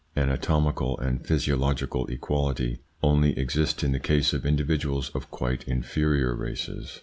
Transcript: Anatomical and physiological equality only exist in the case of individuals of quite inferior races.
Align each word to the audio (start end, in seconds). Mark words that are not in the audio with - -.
Anatomical 0.17 0.97
and 0.97 1.23
physiological 1.23 2.07
equality 2.07 2.79
only 3.03 3.37
exist 3.37 3.83
in 3.83 3.91
the 3.91 3.99
case 3.99 4.33
of 4.33 4.47
individuals 4.47 5.11
of 5.13 5.29
quite 5.29 5.67
inferior 5.67 6.33
races. 6.33 6.99